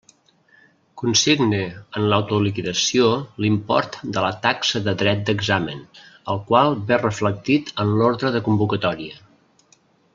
[1.01, 1.59] Consigne
[1.99, 3.09] en l'autoliquidació
[3.45, 5.85] l'import de la taxa de dret d'examen,
[6.35, 9.23] el qual ve reflectit en l'orde de convocatòria.